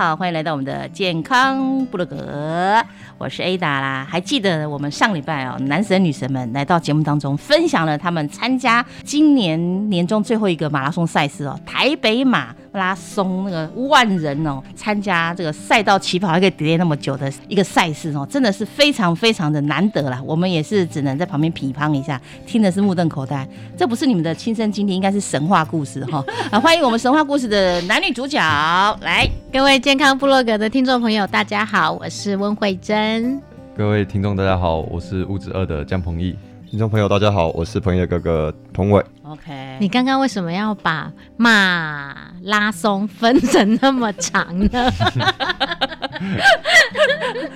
[0.00, 2.82] 好，欢迎来到我们的健康部落格，
[3.18, 4.06] 我是 Ada 啦。
[4.08, 20.22] 还记得我们上礼拜哦，男神女神们来到节目当中，分享了他们参加今年年终最后一个马拉松赛事哦，台北马拉松那个万人哦参加这个赛道起跑还可以 delay 那么久的一个赛事哦，真的是非常非常的难得啦。
[20.24, 23.46] 我们也是只能在旁边批判一下，听的是目瞪口呆。
[23.76, 26.24] 这不是你们的亲身经历，应该是神话故事哈。
[26.50, 28.38] 啊， 欢迎我们神话故事的男女主角
[29.02, 29.28] 来。
[29.52, 33.40] 各位健康部落格的听众朋友，大家好，我是温慧珍。
[33.76, 36.36] 各位听众大家好，我是物质二的江鹏毅。
[36.70, 39.04] 听众朋友大家好，我是彭毅的哥哥彭伟。
[39.24, 44.80] OK，你刚刚为什么要把马拉松分成那么长呢？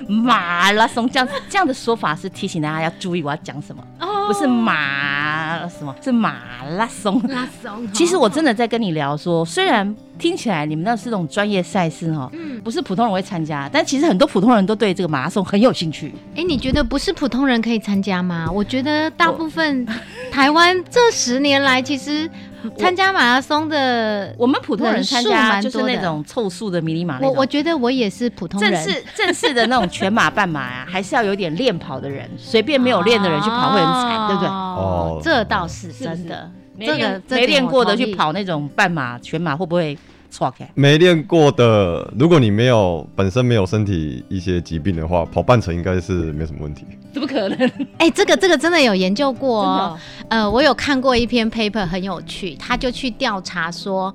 [0.07, 3.83] 马拉松这样这样的说法是提醒大家要注意我要讲什么，
[4.27, 6.35] 不是马什么，是马
[6.77, 7.19] 拉松。
[7.27, 12.31] 拉松其实我真的在跟你聊说，虽然听起来你们那是那种专业赛事哦，
[12.63, 16.13] 不是普通人会参加，但其实很多普通人都对这个马拉松很有兴趣。
[16.35, 18.49] 哎，你觉得不是普通人可以参加吗？
[18.51, 19.85] 我觉得大部分
[20.31, 22.29] 台湾这十年来，其实
[22.77, 27.29] 参加马拉松的，我们普通人参加就是那种凑数的迷你马拉松。
[27.29, 28.71] 我我觉得我也是普通人。
[28.71, 34.49] 正式正式的那种全马、半马啊， 还是要有点练跑的人，随便没有练的人去跑会很惨，对不对？
[34.49, 36.51] 哦哦，这倒是真的。
[36.77, 39.97] 没这个练这点没练过的去跑那种半马、全马，会不会
[40.29, 40.69] 错开？
[40.75, 46.85] 没练过的，如果你没有本身没有身体一些疾病的话，跑半程应该是没什么问题。
[47.13, 47.71] 怎么可能？
[47.97, 49.67] 哎、这个这个真的有研究过哦。
[49.67, 54.13] 哦呃，我有看过一篇 paper 很有趣，他就去调查说，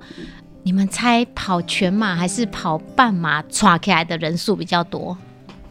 [0.63, 5.17] 你们猜跑全马还是跑半马抓起来的人数比较多？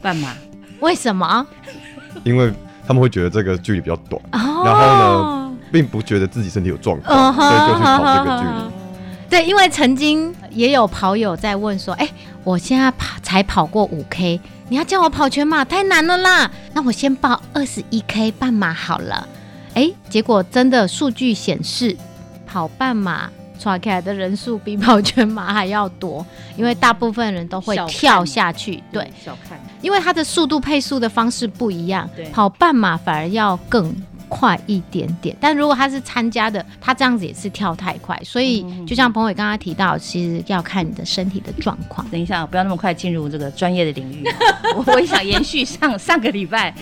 [0.03, 0.35] 半马
[0.81, 1.47] 为什么？
[2.25, 2.53] 因为
[2.87, 8.80] 他们会觉得这个距离比较短，哦然后呢，并不觉得自己身体有状况，所以就去跑这个距离。
[9.31, 12.09] 对，因为曾经也有跑友在问说，哎、
[12.43, 19.29] 我现在跑才跑过五 K，你要叫我跑全马太难了啦，那我先报二十一 K 半马好了。
[19.75, 21.97] 哎、结果真的数据显示，
[22.45, 26.27] 跑半马抓起来的人数比跑全马还要多，
[26.57, 29.57] 因为大部分人都会跳下去，对，小看。
[29.81, 33.95] 因为它的速度配速的方式不一样，跑半马反而要更
[34.31, 35.37] 快一点点。
[35.39, 42.09] 但如果他是参加的，他这样子也是跳太快，所以嗯就像彭伟刚刚提到，其实要看你的身体的状况。
[42.09, 44.25] 等一下，不要那么快进入这个专业的领域。
[44.75, 46.73] 我我也想延续上 上个礼拜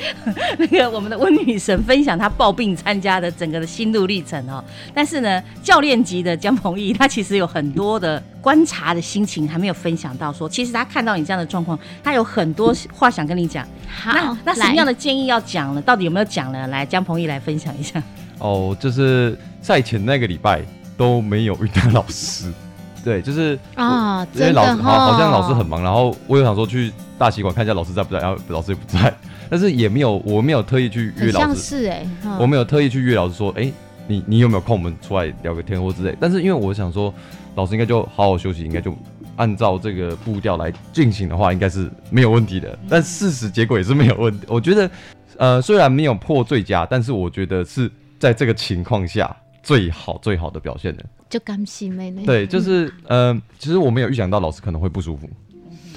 [0.59, 4.62] 那个我们的温女神分享她抱病参加的整个的心路历程哦。
[4.94, 13.62] 但是呢，教练级的江鹏毅他其实有很多的观察的心情还没有分享到说其实他看到你这样的状况，他有很多话想跟你讲。
[13.86, 14.94] 好，那那什么样的？
[14.94, 15.82] 建议要讲呢？
[15.82, 16.66] 到底有没有讲呢？
[16.69, 18.03] 来，江鹏毅来分享一下。
[18.38, 20.62] 哦，就是赛前那个礼拜
[20.97, 22.50] 都没有遇到老师，
[23.04, 29.15] 对，就是啊，因为老师好好像老师很哦忙，然后我有想说去大习馆看一下老师在不在，然后老师也不在，
[29.50, 33.70] 但是也没有，我没有特意去约老师，像是哎、嗯我没有特意去约老师说，哎、
[34.06, 36.16] 你你有没有空，我们出来聊个天或之类。
[36.19, 37.12] 但是因为我想说，
[37.59, 38.97] 老师应该就好好休息，应该就
[39.35, 42.79] 按照这个步调来进行的话，应该是没有问题的。
[42.89, 44.47] 但事实结果也是没有问题。
[44.49, 44.89] 我觉得，
[45.37, 51.05] 呃，虽然没有破最佳，但是我觉得是在这个情况下最好最好的表现的。
[51.29, 52.23] 就甘心妹呢。
[52.25, 55.29] 对，就是呃，其实我没有预想到老师可能会不舒服。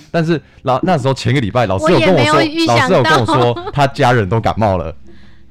[0.09, 2.33] 但是老那时候前个礼拜，老师有跟我说
[2.65, 4.93] 老师有跟我说，他家人都感冒了。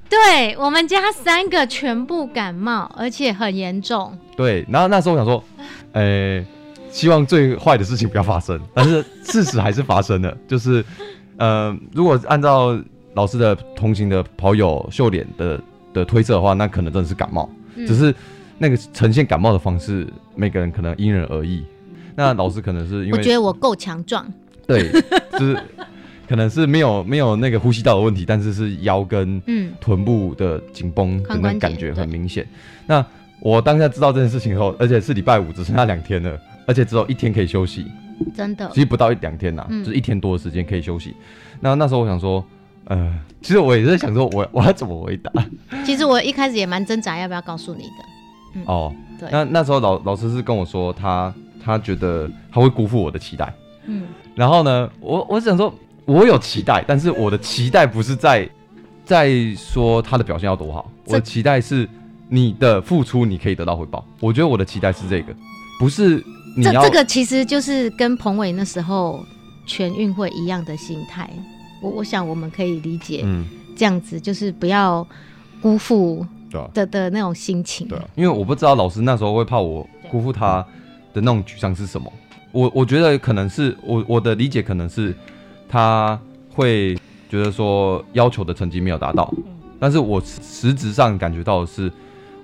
[0.08, 4.12] 对我们家三个全部感冒，而且很严重。
[4.36, 5.42] 对，然后那时候我想说，
[5.92, 6.44] 呃，
[6.90, 10.84] 希望最坏的事情不要发生，但是事实还是发生了，就是
[11.36, 12.78] 呃，如果按照
[13.14, 15.60] 老师的同行的跑友秀脸的
[15.92, 18.14] 的推测的话，那可能真的是感冒，嗯只是
[18.58, 21.64] 那个呈现感冒的方式，每个人可能因人而异。
[22.16, 24.26] 那老师可能是因为我觉得我够强壮，
[24.66, 24.90] 对，
[25.32, 25.58] 就是
[26.28, 32.46] 可能是没有没有那个呼吸道的问题，但是是腰跟嗯，臀部的紧绷那感觉很明显。
[32.86, 33.04] 那
[33.40, 37.86] 我当下知道这件事情后，而且是礼拜五，只剩下两天了，而且只有一天可以休息，
[38.34, 41.14] 真的其实不到一两天呐、嗯就是一天多的时间可以休息。
[41.60, 42.44] 那那时候我想说，
[42.84, 45.32] 呃，其实我也是在想说我我要怎么回答
[45.84, 48.60] 其实我一开始也蛮挣扎要不要告诉你的。
[48.66, 48.92] 哦。
[49.18, 51.32] 对那那时候老老师是跟我说他
[51.62, 53.52] 他觉得他会辜负我的期待。
[53.84, 54.04] 嗯，
[54.34, 55.74] 然后呢，我我想说，
[56.06, 58.48] 我有期待，但是我的期待不是在
[59.04, 61.86] 在说他的表现要多好，我的期待是
[62.30, 64.02] 你的付出你可以得到回报。
[64.20, 65.34] 我觉得我的期待是这个，
[65.78, 66.24] 不是
[66.56, 69.22] 你要这这个其实就是跟彭伟那时候
[69.66, 71.28] 全运会一样的心态。
[71.82, 73.46] 我我想我们可以理解嗯，
[73.76, 75.06] 这样子，就是不要
[75.60, 77.88] 辜负对啊，的的那种心情。
[77.88, 80.64] 对啊，因为我不知道老师那时候会怕我辜负他
[81.12, 82.10] 的那种沮丧是什么。
[82.52, 85.14] 我我觉得可能是我我的理解可能是
[85.68, 86.20] 他
[86.52, 86.96] 会
[87.28, 89.32] 觉得说要求的成绩没有达到，
[89.78, 91.90] 但是我实实质上感觉到的是，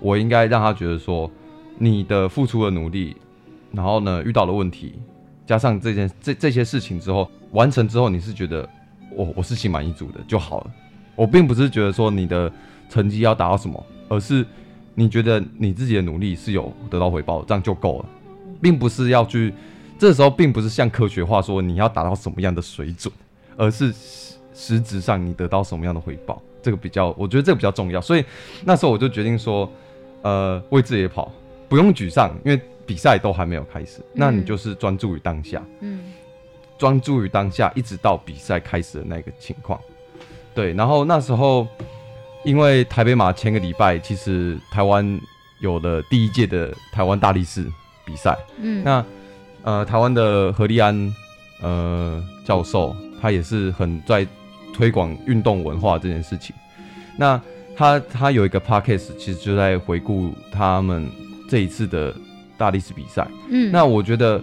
[0.01, 1.31] 我应该让他觉得说
[1.79, 3.17] 你的付出的努力，
[3.73, 4.95] 然后呢遇到的问题，
[5.47, 8.69] 加上这件这这些事情之后完成之后，你是觉得
[9.11, 10.71] 我我是心满意足的就好了。
[11.15, 12.53] 我并不是觉得说你的
[12.89, 14.45] 成绩要达到什么，而是
[14.95, 18.07] 你觉得你自己的努力是有得到回报，这样就够了，
[18.61, 19.53] 并不是要去，
[19.99, 23.13] 这时候并不是像科学化说你要达到什么样的水准，
[23.57, 28.01] 而是实实质上你得到什么样的回报，这个比较，我觉得这个比较重要。
[28.01, 28.25] 所以
[28.65, 29.71] 那时候我就决定说，
[30.27, 31.31] 呃，为自己跑，
[31.69, 36.13] 不用沮丧，因为比赛都还没有开始，那你就是专注于当下，嗯
[36.77, 39.81] 专注于当下，一直到比赛开始的那个情况。
[40.53, 41.65] 对，然后那时候
[42.45, 45.21] 因为台北马前个礼拜，其实台湾
[45.61, 47.65] 有了第一届的台湾大力士
[48.05, 49.05] 比赛，嗯，那
[49.63, 51.15] 呃台湾的何立安
[51.63, 54.27] 呃教授，他也是很在
[54.75, 56.53] 推广运动文化这件事情。
[57.17, 57.41] 那
[57.77, 61.09] 他他有一个 podcast，其实就在回顾他们
[61.49, 62.15] 这一次的
[62.57, 63.29] 大力士比赛。
[63.51, 63.71] 嗯。
[63.71, 64.43] 那我觉得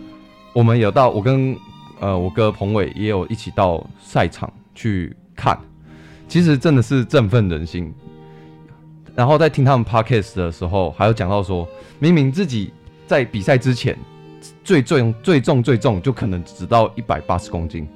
[0.54, 1.58] 我们有到，我跟
[2.00, 5.58] 呃我哥彭伟也有一起到赛场去看，
[6.28, 7.92] 其实真的是振奋人心。
[9.16, 11.68] 然后在听他们 podcast 的时候，还有讲到说，
[12.00, 12.72] 明明自己
[13.06, 13.98] 在比赛之前
[14.64, 17.88] 最重最重最重就可能只到一百八十公斤，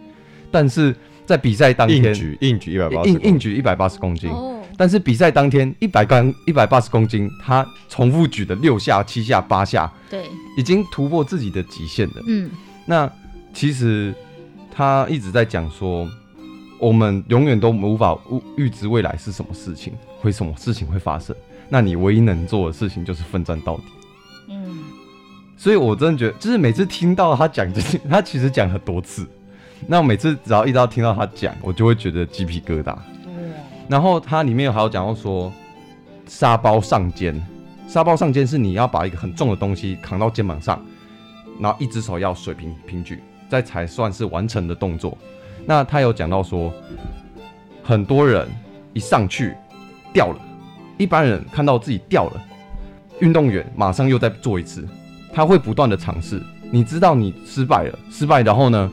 [0.51, 0.95] 但是
[1.25, 10.23] 在比赛当天硬举硬举一百八十，硬硬举一百八十公斤，哦，但是比赛当天一百杠一百八十公斤，他重复举的六下、七下、八下，对，
[10.55, 12.23] 已经突破自己的极限了。
[12.27, 12.49] 嗯
[12.85, 13.11] 那
[13.53, 14.13] 其实
[14.71, 16.07] 他一直在讲说，
[16.79, 18.15] 我们永远都无法
[18.55, 21.35] 预预知未来是什么事情，会什么事情会发生。
[21.67, 23.83] 那你唯一能做的事情就是奋战到底。
[24.49, 24.83] 嗯，
[25.57, 29.27] 所以我真的觉得，就是每次听到他讲这些， 他其实讲很多次。
[29.85, 32.95] 那我每次只要一到听到他讲，我就会觉得鸡皮疙瘩。
[33.87, 35.51] 然后它里面还有讲到说，
[36.27, 37.41] 沙包上肩，
[37.87, 40.83] 沙包上肩是你要把一个很重的东西扛到肩膀上，
[41.59, 45.17] 然后一只手要水平平举，再才算是完成的动作。
[45.65, 46.71] 那他有讲到说，
[47.81, 48.47] 很多人
[48.93, 49.55] 一上去
[50.13, 50.39] 掉了，
[50.97, 52.41] 一般人看到自己掉了，
[53.21, 54.85] 运动员马上又再做一次，
[55.33, 56.43] 他会不断的尝试。
[56.69, 58.91] 你知道你失败了，失败，然后呢，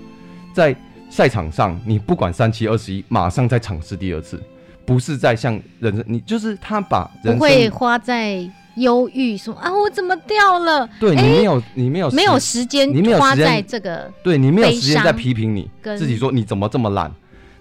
[0.53, 0.75] 在
[1.11, 4.41] 赛场上你不管三七二十一，马上再尝试第二次。
[4.85, 10.89] 不是在像人生，你就是他把人不会花在忧郁说啊，我怎么掉了？
[10.99, 17.13] 对你没有你没有没有时时间你没有时间花在这个，对你没有时间在批评你跟自己说你怎么这么懒，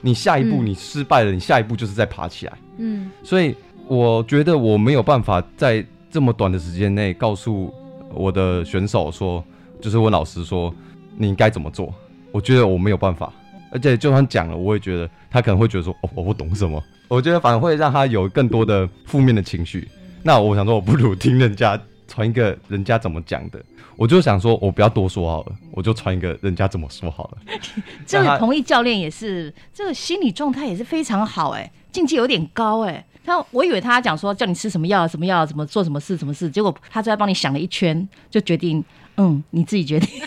[0.02, 2.54] 你下一步嗯你失败了，你下一步就是再爬起来。
[2.78, 3.56] 嗯所以
[3.88, 7.74] 我觉得我没有办法在这么短的时间内告诉
[8.14, 9.44] 我的选手说，
[9.80, 10.74] 就是问老师说
[11.16, 11.94] 你应该怎么做。
[12.32, 13.32] 我觉得我没有办法，
[13.74, 19.88] 而且就算讲了，我也觉得他可能会觉得说哦我不懂什么，我觉得反而会让他有更多的负面的情绪。
[20.22, 21.78] 那我想说，我不如听人家
[22.08, 23.60] 传一个人家怎么讲的，
[23.98, 27.38] 我就想说我不要多说好了，我就传一个人家怎么说好了。
[28.06, 38.84] 这个彭毅教练也是，这个心理状态也是非常好哎、境界有点高哎、他我以为他讲说叫你吃什么药、什么药、怎么做什么事、什么事，结果他就在帮你想了一圈，就决定，
[39.18, 40.22] 嗯，你自己决定。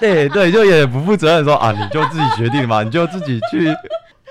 [0.02, 3.72] 对对，就也不负责任说啊，你就自己决定嘛，你就自己去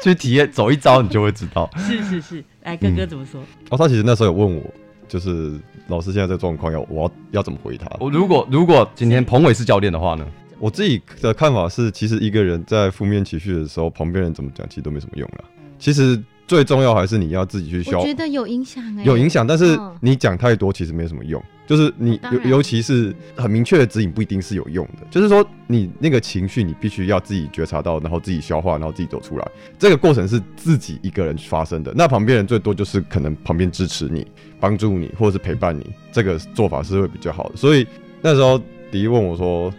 [0.02, 1.70] 去体验走一遭，你就会知道。
[1.78, 3.42] 是是是，来哥哥怎么说？
[3.70, 4.64] 哦，他其实那时候有问我，
[5.08, 7.88] 就是老师现在这状况要我要要怎么回他。
[8.00, 10.26] 我如果如果今天彭伟是教练的话呢？
[10.62, 15.46] 我自己的看法是，其实一个人在负面情绪的时候，旁边人怎么讲，其实都没什么用了。
[15.80, 21.42] 其实最重要还是你要自己去消我觉得有影响哎，有影响，但是嗯你讲太多其实没什么用。
[21.70, 29.48] 就是你尤尤其是很明确的指引不一定是有用的，就是说你那个情绪你必须要自己觉察到，然后自己消化，然后自己走出来。
[29.78, 34.26] 这个过程是自己一个人发生的，那旁边人最多就是可能旁边支持你、
[34.60, 37.56] 帮助你或者是陪伴你，这个做法是会比较好的。
[37.56, 37.86] 所以
[38.20, 38.60] 那时候
[38.92, 39.72] 迪问我说，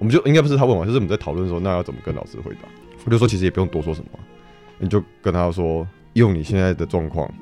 [0.00, 2.62] 我们就应该不是他问我，就是我们在讨论说那要怎么跟老师回答。
[3.04, 4.18] 我就说其实也不用多说什么啊，
[4.80, 7.32] 你就跟他说用你现在的状况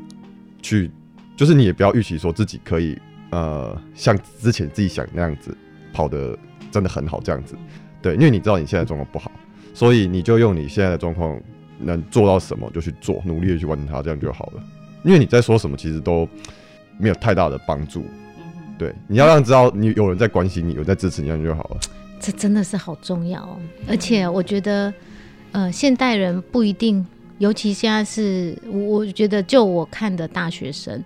[0.60, 0.90] 去，
[1.34, 2.98] 就是你也不要预期说自己可以
[3.36, 5.54] 呃像之前自己想那样子
[5.92, 6.38] 跑的
[6.70, 7.54] 真的很好这样子。
[8.00, 9.30] 对，因为你知道你现在状况不好，
[9.74, 11.38] 所以你就用你现在的状况
[11.78, 14.62] 能做到什么就去做，努力的去完成它，这样就好了。
[15.04, 16.28] 因为你在说什么，其实都
[16.98, 18.04] 没有太大的帮助。
[18.78, 21.80] 对，你要让知道你有人在关心你，有人在支持你，这样就好了。
[22.20, 24.92] 这真的是好重要哦，而且我觉得，
[25.52, 27.04] 呃，现代人不一定，
[27.38, 31.02] 尤其现在是，我我觉得就我看的大学生，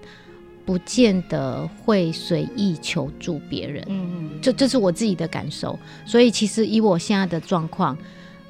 [0.64, 5.78] 不见得会随意求助别人，嗯嗯，这这是我自己的感受。
[6.04, 7.96] 所以其实以我现在的状况，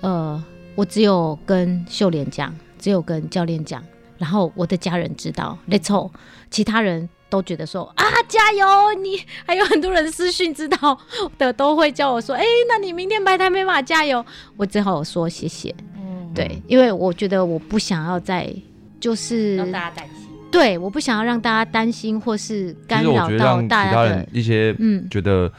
[0.00, 0.42] 呃，
[0.74, 3.82] 我只有跟秀莲讲，只有跟教练讲，
[4.18, 6.10] 然后我的家人知道，Let's go，
[6.50, 7.08] 其他人。
[7.30, 8.92] 都觉得说啊，加油！
[9.00, 10.98] 你还有很多人私讯知道
[11.38, 14.26] 的，都会叫我说，哎、那你明天白台没办法加油。
[14.56, 18.52] 我只好说谢谢，嗯，对，因为我觉得我不想要再
[18.98, 20.19] 就是让大家担心。
[20.50, 25.50] 对，我不想要让大家担心或是干扰到让其他大家的人，一些嗯，觉得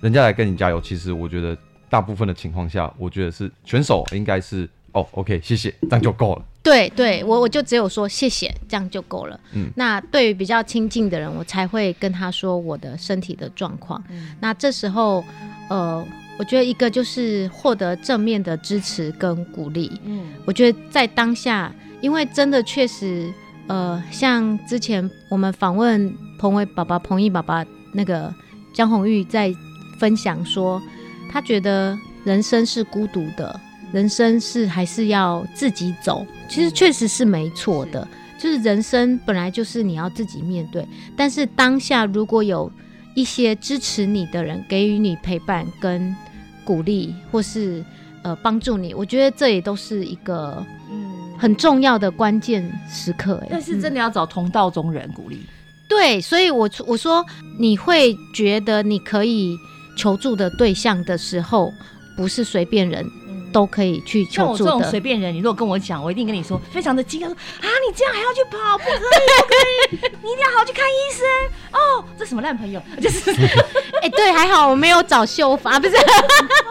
[0.00, 1.56] 人家来跟你加油，其实我觉得
[1.88, 6.42] 大部分的情况下，我觉得是选手应该是哦，OK，谢谢，这样就够了。
[6.62, 9.38] 对对，我我就只有说谢谢，这样就够了。
[9.52, 14.02] 嗯那对于比较亲近的人，我才会跟他说我的身体的状况。
[14.10, 15.24] 嗯那这时候，
[15.70, 16.04] 呃，
[16.38, 20.00] 我觉得一个就是获得正面的支持跟鼓励。
[20.04, 23.32] 嗯我觉得在当下，因为真的确实，
[23.68, 28.32] 呃，像之前我们访问彭伟爸爸、彭毅爸爸那个
[28.72, 29.52] 江红玉在
[29.98, 30.80] 分享说，
[31.30, 33.58] 他觉得人生是孤独的，
[33.92, 36.24] 人生是还是要自己走。
[36.48, 38.06] 其实确实是没错的，
[38.38, 42.70] 就是人生本来就是你要自己面对，但是当下如果有
[43.14, 46.14] 一些支持你的人给予你陪伴跟
[46.64, 47.84] 鼓励，或是
[48.22, 51.05] 呃帮助你，我觉得这也都是一个嗯，
[51.38, 53.38] 很重要的关键时刻。
[53.42, 55.44] 哎，但是真的、要找同道中人鼓励。
[55.88, 57.24] 对，所以我我说
[57.58, 59.56] 你会觉得你可以
[59.96, 61.72] 求助的对象的时候，
[62.16, 63.08] 不是随便人
[63.52, 64.90] 都可以去像我这种求助的。
[64.90, 68.98] 随便人，你如果跟我讲，我一定跟你说，非常的惊讶，说啊，你这样还要去跑，不可以，
[69.90, 71.24] 不可以，你一定要好好去看医生
[71.80, 72.04] 哦。
[72.18, 72.82] 这什么烂朋友？
[73.00, 73.30] 就是
[74.02, 75.94] 哎、 对，还好我没有找秀发，不是？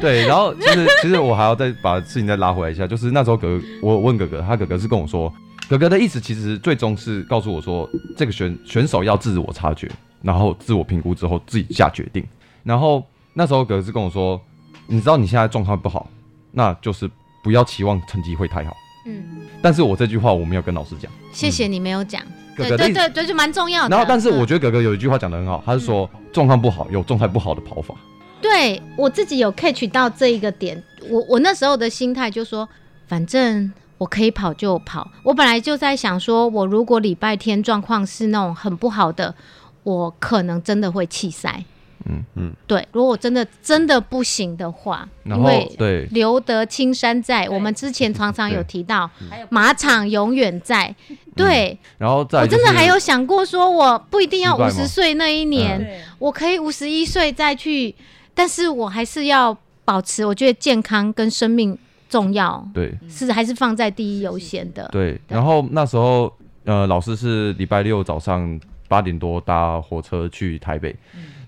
[0.00, 5.32] 对，然后其实其实我还要再把事情再拉回来一下，就是那时候哥哥，我问哥哥，他哥哥是跟我说，
[5.68, 9.90] 哥哥的意思其实最终是告诉我说，这个选选手要自我察觉，
[10.22, 12.24] 然后自我评估之后自己下决定。
[12.62, 14.40] 然后那时候哥哥是跟我说，
[14.86, 16.08] 你知道你现在状况不好，
[16.52, 17.10] 那就是
[17.42, 18.76] 不要期望成绩会太好。
[19.06, 19.22] 嗯，
[19.62, 22.22] 但是我这句话我没有跟老师讲，谢谢你没有讲。
[22.56, 22.68] 对。
[22.68, 23.88] 对对对，就蛮重要的。
[23.90, 27.94] 然后，但是我嗯觉得哥哥有一句话讲得很好，他是说状况不好有状态不好的跑法。
[28.40, 32.68] 对我自己有 catch 到这一个点，我我那时候的心态就说，
[33.06, 35.10] 反正我可以跑就跑。
[35.22, 39.34] 我本来就在想说，我如果礼拜天状况是那种很不好的，
[39.82, 41.64] 我可能真的会弃赛。
[42.08, 46.04] 嗯嗯，对，如果真的真的不行的话，然后因为对。
[46.12, 49.10] 留得青山在，我们之前常常有提到，
[49.50, 50.94] 马场永远在。
[51.34, 57.92] 对、然后我真的就是还有想过说，我不一定要五十岁那一年，我可以五十一岁再去，
[58.36, 61.76] 但是我还是要保持，我觉得健康跟生命
[62.08, 64.86] 重要，对是还是放在第一优先的。
[64.92, 66.32] 对，然后那时候
[66.64, 70.94] 呃，老师是礼拜六早上八点多搭火车去台北。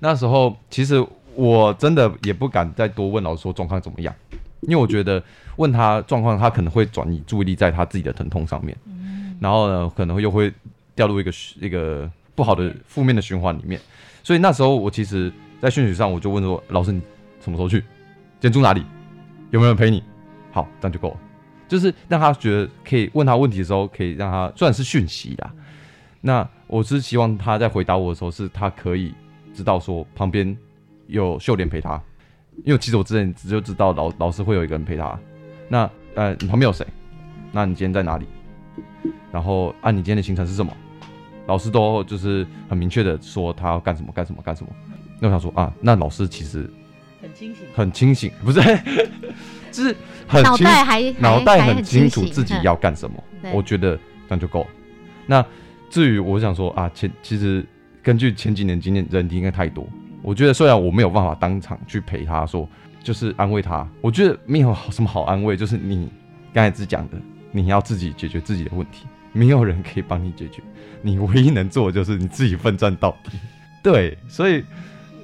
[0.00, 1.04] 那时候其实
[1.34, 4.14] 我真的也不敢再多问老师说状况怎么样，
[4.60, 5.22] 因为我觉得
[5.56, 8.76] 问他状况，他可能会转移注意力在他自己的疼痛上面，
[9.40, 10.52] 然后呢，可能又会
[10.94, 11.30] 掉入一个
[11.60, 13.80] 一个不好的负面的循环里面。
[14.24, 17.00] 所以那时候我其实，在讯息上我就问说，老师你
[17.40, 17.80] 什么时候去？
[18.40, 18.84] 今天住哪里？
[19.50, 20.02] 有没有人陪你？
[20.52, 21.16] 好，这样就够了。
[21.66, 25.52] 就是让他觉得可以问他问题的时候，可以让他虽然是讯息啦，
[26.20, 29.12] 那我是希望他在回答我的时候，是他可以
[29.52, 30.56] 知道说旁边
[31.08, 32.00] 有秀莲陪他，
[32.64, 35.18] 因为其实我之前就知道老老师会有一个人陪他。
[35.68, 36.86] 那呃，你旁边有谁？
[37.52, 38.26] 那你今天在哪里？
[39.30, 40.72] 然后按、你今天的行程是什么？
[41.46, 44.70] 老师都就是很明确的说他要干什么干什么干什么。
[45.20, 46.70] 那我想说啊，那老师其实
[47.20, 47.66] 很清醒。
[47.74, 48.60] 很清醒，不是，
[49.72, 49.94] 就是
[50.26, 53.22] 很脑清袋还脑袋很清楚自己嗯要干什么，
[53.52, 54.68] 我觉得这样就够了。
[55.26, 55.44] 那
[55.90, 57.64] 至于我想说啊，前其实
[58.02, 59.86] 根据前几年经验，人应该太多。
[60.22, 62.68] 我觉得虽然我没有办法当场去陪他说，
[63.02, 66.10] 就是安慰他，我觉得没有什么好安慰，就是你
[66.52, 67.16] 刚才只讲的，
[67.52, 70.62] 你要自己解决自己的问题，没有人可以帮你解决，
[71.02, 73.38] 你唯一能做的就是你自己奋战到底。
[73.82, 74.64] 对，所以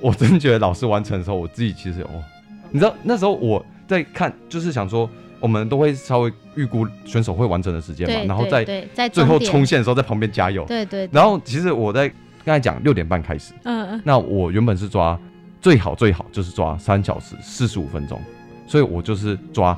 [0.04, 2.22] 我真觉得老师完成的时候，我自己其实哦，
[2.70, 5.08] 你知道那时候我在看，就是想说，
[5.40, 10.62] 我们都会稍微预估选手会完成的时间嘛，然后在对对在最后冲线的时候在旁边加油。
[10.66, 12.06] 对对，对然后其实我在
[12.44, 15.18] 刚才讲六点半开始，嗯嗯那我原本是抓
[15.62, 18.20] 最好最好就是抓三小时四十五分钟，
[18.66, 19.74] 所以我就是抓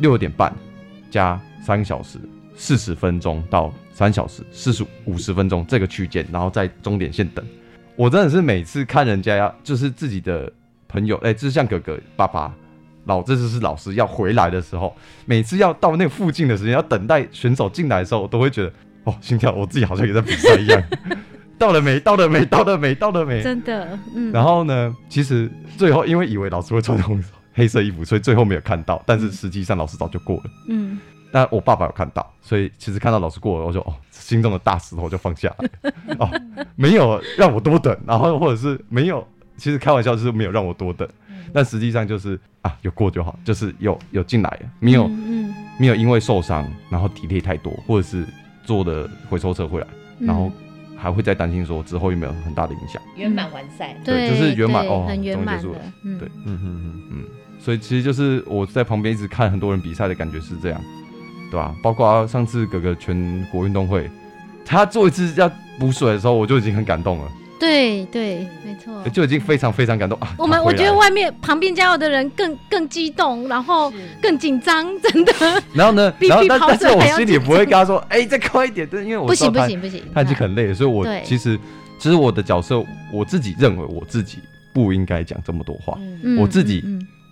[0.00, 0.52] 六点半
[1.08, 2.18] 加三小时
[2.56, 7.46] 四十分钟到三小时四十五十分钟这个区间，然后在终点线等。
[7.98, 10.50] 我真的是每次看人家要就是自己的
[10.86, 12.54] 朋友，哎、就是像哥哥、爸爸、
[13.06, 20.80] 老这就是老师要回来的时候，每次要到那个附近的时间，要等待选手进来的时候，我都会觉得哦，心跳，我自己好像也在比赛一样。
[21.58, 21.98] 到了没？
[21.98, 22.44] 到了没？
[22.44, 22.94] 到了没？
[22.94, 23.42] 到了没？
[23.42, 27.20] 真的，嗯，然后呢，其实最后因为以为老师会穿红
[27.52, 29.02] 黑色衣服，所以最后没有看到。
[29.04, 30.42] 但是实际上老师早就过了。
[30.68, 31.00] 嗯，
[31.32, 33.92] 但我爸爸有看到，所以其实看到老师过了，我就哦，
[34.28, 35.90] 心中的大石头就放下来。
[36.18, 36.30] 哦，
[36.76, 41.08] 没有让我多等，然后或者是没有，其实开玩笑就是没有让我多等，
[41.50, 48.26] 但实际上就是啊，有过就好，就是有有进来了，没有、嗯，没有因为受伤然后体力太多，或者是
[48.64, 49.86] 坐的回收车回来，
[50.18, 50.26] 嗯。
[50.26, 50.52] 然后
[50.94, 53.00] 还会再担心说之后有没有很大的影响。
[53.16, 53.96] 圆满完赛。
[54.04, 57.24] 对，就是圆满哦很圆满的终于结束了，嗯，对嗯哼哼，
[57.58, 60.80] 所以其实就是我在旁边一直看很多人比赛的感觉是这样，
[61.50, 64.10] 对吧、包括上次哥哥全国运动会，
[64.64, 67.28] 他做一次要补水的时候，我就已经很感动了，
[67.58, 69.02] 对对，没错。
[69.12, 70.34] 就已经非常非常感动啊。
[70.36, 75.32] 我们我觉得外面旁边加油的人更更激动，然后更紧张，真的。
[75.72, 81.58] 然后呢， 然后但但是我心里不会跟他说，哎、再快一点，对，因为我不行不行不行，他已经很累了，所以我其实
[81.98, 84.38] 其实我的角色，我自己认为我自己
[84.74, 85.98] 不应该讲这么多话，
[86.38, 86.84] 我自己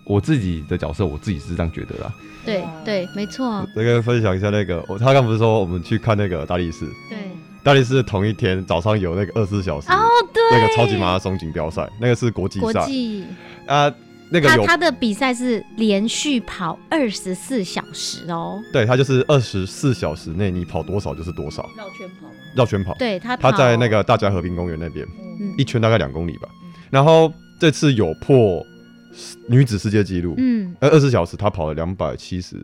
[0.07, 2.13] 我自己的角色我自己是这样觉得啦。
[2.45, 7.17] 对对，没错，这个分享一下那个，我他刚不是说我们去看那个大力士，对。
[7.63, 13.25] 大力士同一天早上有那个二十四小时哦，对，那个超级马拉松锦标赛，那个是国际国赛际，
[13.65, 13.93] 啊，
[14.31, 22.27] 那个有他他的比赛是连续跑二十四小时哦，对，他就是二十四小时内你跑多少就是多少，绕圈跑？
[22.55, 22.93] 绕圈跑。
[22.93, 25.05] 对他他在那个大家和平公园那边，
[25.41, 26.47] 嗯一圈大概两公里吧。
[26.89, 28.65] 然后这次有破
[29.47, 32.55] 女子世界纪录，嗯呃，二十小时她跑了两百七十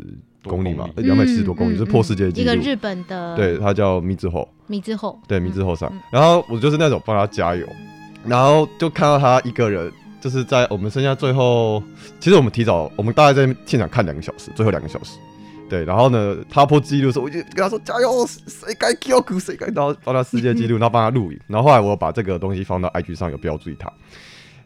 [0.44, 2.52] 公里嘛，两百七十多公里，嗯是破世界纪录。
[2.52, 6.00] 一个日本的对，她叫米之后，米之后，对，米之后上嗯。
[6.12, 7.68] 然后我就是那种帮她加油，
[8.26, 11.82] 然后就看到她一个人，就是在我们剩下最后，
[12.20, 15.18] 其实我们提早，我们大概在现场看两个小时，最后两个小时。
[15.70, 21.40] 对，然后呢，他破纪录的时候，我就跟他说加油，谁该 Q 股谁该，然后帮他世界纪录， 然后帮他录影。
[21.48, 23.92] 然后后来我把这个东西放到 IG 上，有标注他，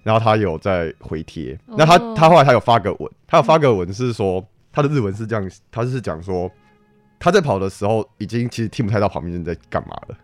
[0.08, 1.60] 然后他有在回贴。
[1.66, 4.42] 那他哦他后来他有发个文，他有发个文是说
[4.72, 6.50] 他的日文是这样，他是讲说
[7.20, 10.18] 他在跑的时候已经其实听不太到旁边人在干嘛了，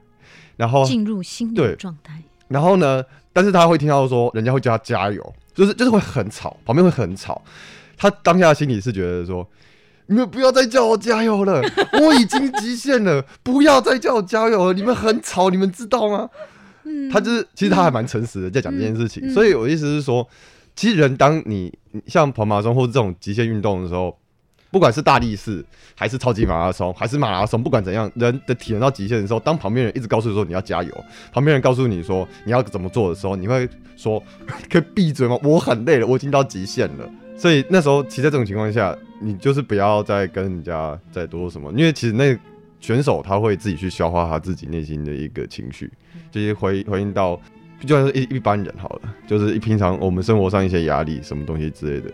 [0.55, 7.41] 然后进入心对流状态，然后呢，但是他会听到说人家会叫他加油，就是就是会很吵，旁边会很吵。
[7.97, 9.45] 他当下心里是觉得说，
[10.07, 11.61] 你们不要再叫我加油了，
[12.01, 16.29] 我已经极限了，不要再叫我加油了，你们很吵，你们知道吗？
[16.85, 20.27] 嗯他就是其实他还蛮诚实的在讲这件事情，所以我的意思是说，
[20.75, 24.17] 其实人当你你像跑马拉松或者这种极限运动的时候，
[24.71, 25.63] 不管是大力士
[25.95, 30.91] 还是超级马拉松还是马拉松，不管怎样，人的体能到极限的时候，当旁边人一直告诉你说你要加油，
[31.31, 34.21] 旁边人告诉你说你要怎么做的时候，你会说
[34.69, 35.37] 可以闭嘴吗？
[35.43, 37.09] 我很累了，我已经到极限了。
[37.35, 42.37] 所以那时候，其实在这种情况下，你就是不要再跟人家再多说什么，因为其实那
[42.79, 45.91] 选手他会自己去消化他自己内心的一个情绪，
[46.33, 47.39] 就是回回应到，
[47.85, 52.11] 就算是一一般人好了，就是平常我们生活上一些压力什么东西之类的，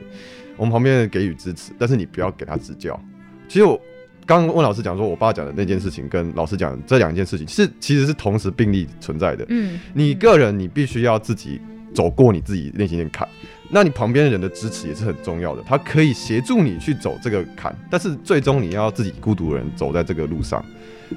[0.58, 3.00] 我们旁边人给予支持，但是你不要给他指教。
[3.48, 3.80] 其实我
[4.26, 9.46] 刚刚问老师讲说，我爸讲的那件事情跟老师讲的这两件事情是其实是同时并立存在的。
[9.48, 11.62] 嗯，你个人你必须要自己
[11.96, 13.28] 走过你自己内心的坎，
[13.70, 20.64] 那你旁边人的支持也是很重要的，他可以协助你去走这个坎，但是最终你要自己孤独的人走在这个路上，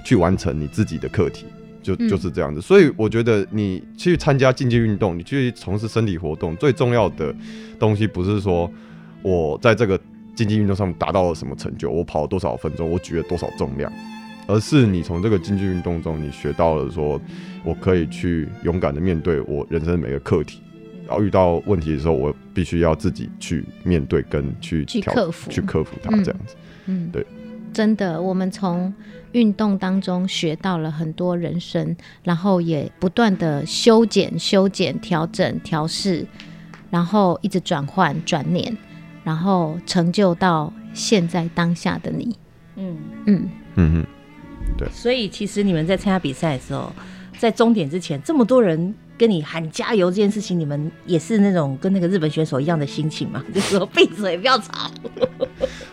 [0.04, 1.46] 去完成你自己的课题。
[1.82, 2.08] 就嗯。
[2.08, 7.34] 就是这样子，所以我觉得你去参加竞技运动，你去从事身体活动，最重要的
[7.78, 8.70] 东西不是说
[9.22, 9.98] 我在这个
[10.34, 13.92] 竞技运动上面达到了什么成就，我跑了多少分钟，我举了多少重量，
[14.46, 17.20] 而是你从这个竞技运动中，你学到了说，
[17.64, 20.60] 我可以去勇敢的面对我人生每个课题，
[21.06, 25.50] 然后遇到问题的时候，我必须要自己去面对跟去去克服。
[25.50, 26.24] 去克服它，嗯。
[26.24, 26.54] 这样子。
[26.86, 27.24] 嗯，对，
[27.72, 28.92] 真的，我们从
[29.32, 36.26] 运动当中学到了很多人生，然后也不断的修剪、修剪、调整、调试，
[36.90, 38.76] 然后一直转换、转念，
[39.24, 42.36] 然后成就到现在当下的你。
[42.76, 44.06] 嗯，嗯，嗯嗯，
[44.76, 46.92] 对所以其实你们在参加比赛的时候，
[47.38, 53.42] 在终点之前，这么多人跟你喊加油这件事情，你们也是那种跟那个日本选手一样的心情嘛？
[53.54, 54.90] 就是说闭嘴，不要吵。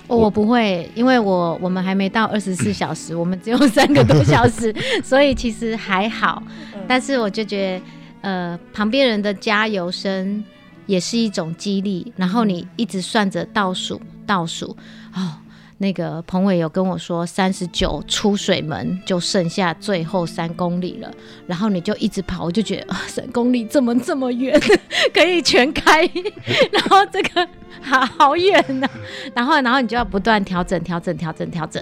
[0.09, 6.41] 我我不会，因为我我们还没到二十四 小时，我们只有三个多小时， 所以其实还好。
[6.87, 7.85] 但是我就觉得，
[8.21, 10.43] 呃，旁边人的加油声
[10.87, 12.11] 也是一种激励。
[12.17, 14.75] 然后你一直算着倒数，倒数
[15.13, 15.37] 哦。
[15.81, 21.09] 那个彭伟有跟我说，三十九出水门就剩下最后三公里了，
[21.47, 24.59] 然后你就一直跑，我就觉得啊，三公里怎么这么远，
[25.13, 26.01] 可以全开，
[26.71, 27.47] 然后这个
[27.81, 28.87] 好好远呢、
[29.33, 31.81] 然后然后你就要不断调整调整调整调整，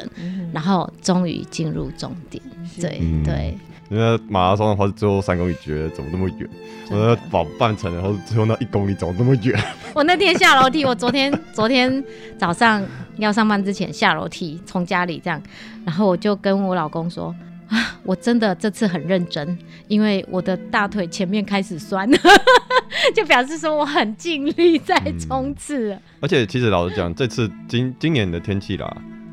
[0.54, 2.42] 然后终于进入终点，
[2.80, 3.58] 对嗯对，
[3.90, 6.50] 因为马拉松的话是最后三公里，觉得怎么那么远？
[6.90, 9.58] 我要跑半程，然后最后那一公里怎么那么远？
[9.94, 12.04] 我那天下楼梯，我昨天昨天
[12.38, 12.86] 早上
[13.18, 15.42] 要上班之前下楼梯，从家里这样，
[15.86, 17.36] 然后我就跟我老公说
[17.68, 22.10] 啊，我真的这次很认真，因为我的大腿前面开始酸，
[23.14, 28.86] 就表示说我很尽力在冲刺了、而且其实老实讲，这次今今年的天气啦，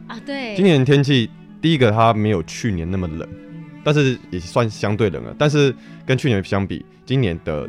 [0.08, 0.18] 啊。
[0.26, 3.28] 对，今年的天气第一个它没有去年那么冷，
[3.84, 5.34] 但是也算相对冷了。
[5.38, 5.74] 但是
[6.06, 7.68] 跟去年相比，今年的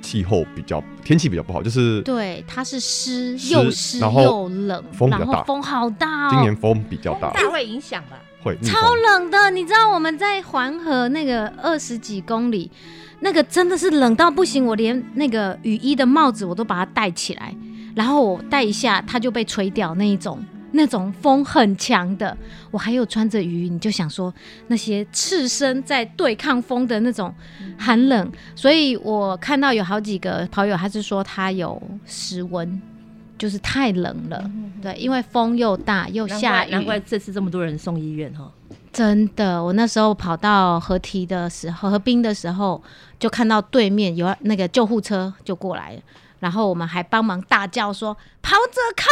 [0.00, 6.30] 气候比较天气比较不好，就是对，它是湿湿又湿然后又冷，风比较大风好大哦。
[6.30, 8.16] 今年风比较大，大会影响吧？
[8.40, 12.70] 会超冷的，你知道我们在环河那个二十几公里，
[13.18, 17.52] 那个真的是冷到不行，我连那个雨衣的帽子我都把它戴起来，
[17.96, 20.38] 然后我戴一下它就被吹掉那一种。
[20.72, 22.36] 那种风很强的，
[22.70, 24.32] 我还有穿着雨衣，你就想说
[24.66, 27.34] 那些赤身在对抗风的那种
[27.78, 32.80] 寒冷，所以我看到有好几个跑友，他是说他有失温，
[33.38, 34.50] 就是太冷了，
[34.82, 38.52] 对，因为风又大又下雨，难怪这次这么多人送医院哈。
[38.90, 42.82] 真的，我那时候跑到河堤的时候，河滨的时候，
[43.18, 46.00] 就看到对面有那个救护车就过来了，
[46.38, 49.06] 然后我们还帮忙大叫说“跑者靠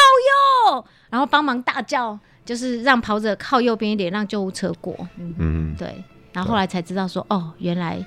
[0.74, 4.96] 右”，然后帮忙大叫，就是让跑者靠右边一点，让救护车过。
[5.16, 7.98] 嗯，对，然后后来才知道说，哦，原来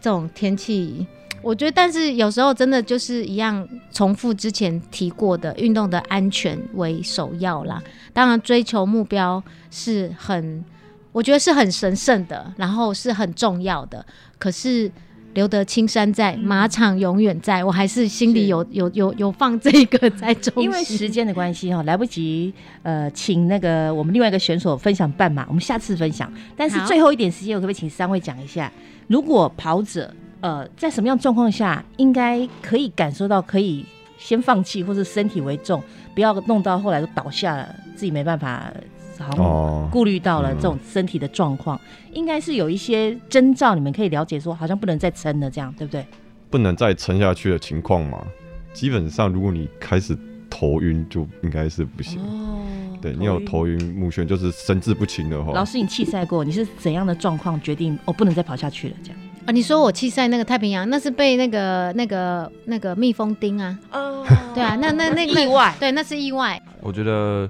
[0.00, 1.06] 这种天气，
[1.42, 7.82] 我觉得，但是有时候真的就是一样，重复之前提过的，运动的安全为首要啦。
[8.12, 10.64] 当然，追求目标是很，
[11.12, 14.04] 我觉得是很神圣的，然后是很重要的。
[14.38, 14.90] 可是
[15.34, 26.32] 留得青山在，马场永远在，我还是心里有有有有放这个在中心，因为时间的关系哈，来不及呃，请那个我们另外一个选手分享半马，我们下次分享。
[26.56, 28.72] 但是最后一点时间，我可不可以请三位讲一下，
[29.08, 33.84] 如果跑者呃在什么样状况下，应该可以感受到可以
[34.16, 35.82] 先放弃，或是身体为重，
[36.14, 38.72] 不要弄到后来都倒下了，自己没办法，
[39.22, 41.80] 好像哦，顾虑到了嗯这种身体的状况，
[42.12, 46.04] 应该是有一些征兆，你们可以了解说，好像不能再撑了，这样对不对？
[46.50, 48.24] 不能再撑下去的情况嘛，
[48.72, 50.16] 基本上如果你开始
[50.48, 52.20] 头晕，就应该是不行。
[52.20, 52.60] 哦
[53.02, 58.94] 对你有头晕目眩，就是神志不清的话，老师，你弃赛过，你是怎样的状况决定哦不能再跑下去了？
[59.02, 64.24] 这样啊，你说我弃赛那个太平洋，那是被那个那个那个蜜蜂叮啊，哦
[64.54, 66.58] 对啊，那那那意外，对，那是意外。
[66.80, 67.46] 我觉得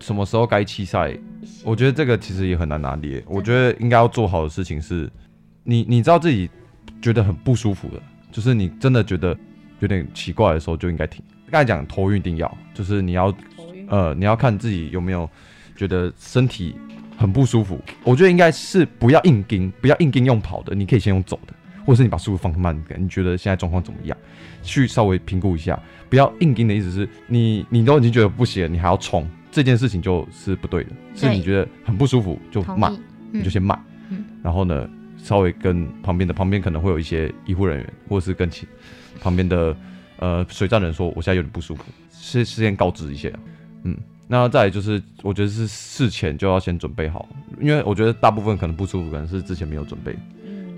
[0.00, 1.16] 什么时候该弃赛，
[1.64, 3.22] 我觉得这个其实也很难拿捏。
[3.26, 5.10] 我觉得应该要做好的事情是，
[5.64, 6.48] 你你知道自己
[7.02, 9.36] 觉得很不舒服的，就是你真的觉得
[9.80, 11.22] 有点奇怪的时候就应该停。
[11.50, 13.34] 刚才讲头晕一定要，就是你要
[13.88, 15.28] 呃你要看自己有没有
[15.76, 16.74] 觉得身体
[17.16, 17.80] 很不舒服。
[18.04, 23.02] 我觉得应该是不要硬盯，不要硬盯用跑的，你可以先用走的，或者是你把速度放慢一点。
[23.02, 24.16] 你觉得现在状况怎么样？
[24.62, 25.80] 去稍微评估一下，
[26.10, 29.26] 不要硬盯的意思是你你都已经觉得不行了，你还要冲，
[29.58, 33.00] 这件事情就是不对的，是你觉得很不舒服就慢，同意，
[33.32, 33.74] 你就先骂，
[34.08, 34.24] 嗯。
[34.40, 38.68] 然后呢稍微跟旁边的旁边可能会有一些医护人员，或者是跟其
[39.20, 39.76] 旁边的
[40.20, 43.28] 呃水站人说，我现在有点不舒服，事事先告知一下，
[43.82, 43.96] 嗯。
[44.28, 47.28] 那再来就是，我觉得是事前就要先准备好，
[47.60, 50.14] 因为我觉得大部分可能不舒服，可能是之前没有准备，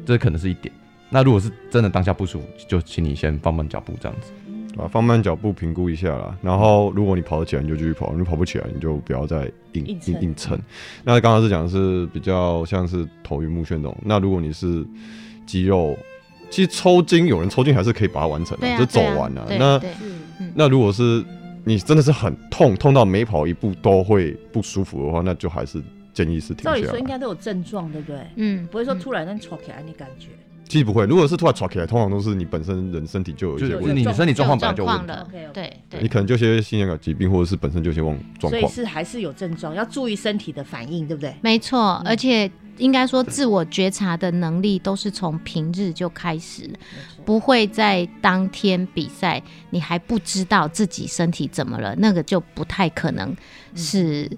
[0.06, 0.74] 这可能是一点。
[1.10, 4.32] 那如果是真的当下不舒服，就请你先放慢脚步，这样子。
[4.78, 6.36] 啊，放慢脚步评估一下啦。
[6.42, 10.58] 然后如果你跑得起来，你就继续跑；你跑不起来，你就不要再硬硬撑硬硬撑。
[11.04, 13.96] 那刚刚是讲的是比较像是头晕目眩那种。
[14.04, 14.86] 那如果你是
[15.44, 15.96] 肌肉，
[16.50, 19.80] 其实抽筋有人抽筋还是可以把它完成的，就走完了、那
[20.54, 21.24] 那如果是
[21.64, 27.04] 你真的是很痛，痛到每跑一步都会不舒服的话，那就还是建议是停下照理说应。
[27.04, 28.20] 该都有症状，对不对？
[28.36, 30.28] 嗯，不会说嗯突然间戳起来，你感觉
[30.70, 35.06] 其实不会，如果是突然喘起来，通常都是你本身人身体就有一些问题，就是你身体状况本来就有问题。
[35.06, 38.66] 状况了对对你可能就些心血管疾病，或者是本身就些状状所以。
[38.68, 41.34] 是还是有症状，要注意身体的反应，对不对？
[41.42, 46.70] 没错，嗯而且应该说自我觉察的能力都是从平日就开始，
[47.24, 53.36] 不会在当天比赛你还不知道自己身体怎么了，那个就不太可能
[53.74, 54.30] 是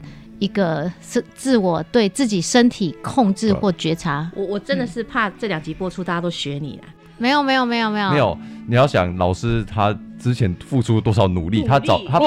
[0.43, 4.29] 一个是自我对自己身体控制或觉察。
[4.35, 6.89] 我我真的是怕这两集播出，大家都学你啦。
[7.17, 12.19] 没有没有没有没有没有，你要想老师他之前付出多少努力，他早他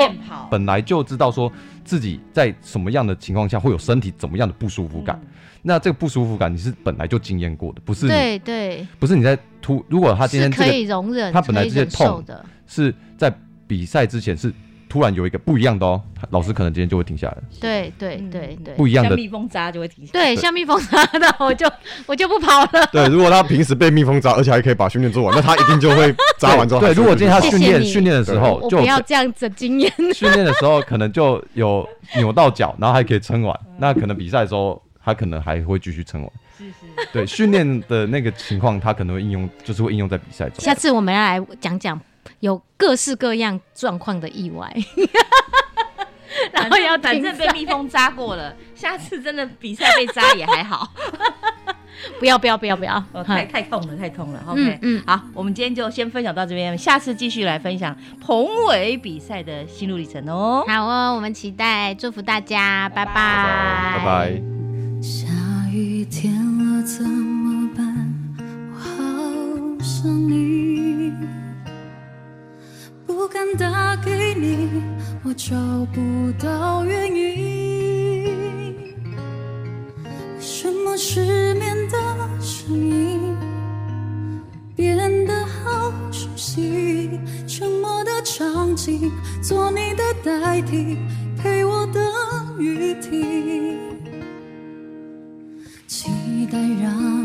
[0.50, 1.52] 本来就知道说
[1.84, 5.20] 自己在什么样的情况下会有身体怎么样的不舒服感。
[5.62, 9.84] 那这个不舒服感你是本来就经验过的，不是对对，不是你在突。
[9.90, 13.36] 如果他今天可天这个以容忍，他本来这些痛的，是在
[13.68, 14.54] 比赛之前是
[14.96, 20.14] 突然有一个不一样的哦，老师可能今天就会停下来，对对嗯对对，不一样的像蜜蜂扎就会停下。
[20.14, 21.70] 对，像蜜蜂扎的，我就
[22.06, 22.88] 我就不跑了。
[22.94, 29.92] 对，如果他平时被蜜蜂扎，而且还可以把训练做完，那他一定就会扎完之后还 对，如果今天他训练训练的时候就我不要这样子的经验。
[30.14, 36.32] 训练的时候可能就有扭到脚，然后还可以撑完，那可能比赛的时候他可能还会继续撑完。
[36.58, 40.64] 是是，对，训练的那个情况，他可能会应用，就是会应用在比赛中。
[40.64, 42.00] 下次我们要来讲讲
[42.40, 44.72] 有各式各样状况的意外，
[46.52, 50.92] 然后要反正被蜜蜂扎过了，下次真的比赛被扎也还好。
[52.20, 54.44] 不要不要不要不要，哦，太太痛了，太痛了。
[54.48, 60.64] OK，嗯好，我们今天就先分享到这边，下次继续来分享彭伟比赛的心路历程哦。
[60.68, 63.14] 好哦，我们期待，祝福大家，拜拜，
[63.98, 64.42] 拜拜。
[65.02, 65.26] 下
[65.72, 68.14] 雨天了怎么办？
[68.74, 68.90] 我好
[69.82, 71.12] 想你，
[73.16, 74.84] 不敢打给你，
[75.24, 75.56] 我找
[75.94, 78.76] 不到原因。
[80.04, 81.98] 为什么失眠的
[82.42, 83.34] 声音
[84.76, 87.18] 变得好熟悉？
[87.48, 89.10] 沉默的场景，
[89.42, 90.98] 做你的代替，
[91.42, 92.04] 陪我等
[92.60, 93.80] 雨停。
[95.88, 96.12] 期
[96.52, 97.25] 待让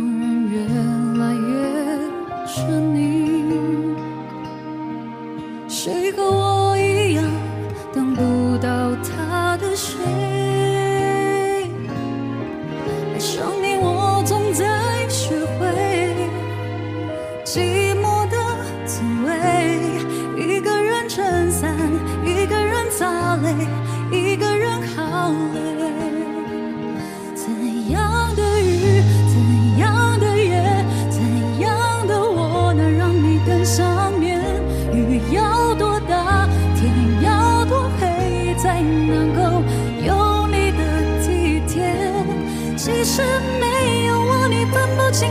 [38.82, 39.62] 能够
[40.04, 41.94] 有你的体贴？
[42.76, 43.22] 其实
[43.60, 45.28] 没有我，你分不清